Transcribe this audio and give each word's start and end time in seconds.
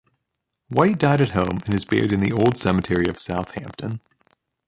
White 0.69 0.97
died 0.97 1.21
at 1.21 1.33
home 1.33 1.59
and 1.63 1.75
is 1.75 1.85
buried 1.85 2.11
in 2.11 2.21
the 2.21 2.31
Old 2.33 2.57
Cemetery 2.57 3.05
of 3.05 3.19
South 3.19 3.51
Hampton. 3.51 4.01